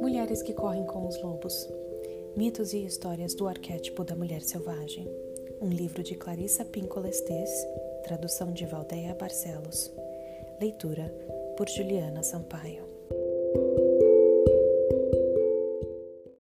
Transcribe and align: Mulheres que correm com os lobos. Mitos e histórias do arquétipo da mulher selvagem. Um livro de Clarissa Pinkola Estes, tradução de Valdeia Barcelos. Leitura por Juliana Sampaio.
Mulheres 0.00 0.42
que 0.42 0.52
correm 0.52 0.84
com 0.84 1.06
os 1.06 1.20
lobos. 1.22 1.68
Mitos 2.36 2.72
e 2.72 2.84
histórias 2.84 3.34
do 3.34 3.46
arquétipo 3.46 4.04
da 4.04 4.16
mulher 4.16 4.42
selvagem. 4.42 5.08
Um 5.60 5.68
livro 5.68 6.02
de 6.02 6.14
Clarissa 6.14 6.64
Pinkola 6.64 7.08
Estes, 7.08 7.50
tradução 8.02 8.52
de 8.52 8.66
Valdeia 8.66 9.14
Barcelos. 9.14 9.92
Leitura 10.60 11.12
por 11.56 11.68
Juliana 11.68 12.22
Sampaio. 12.22 12.84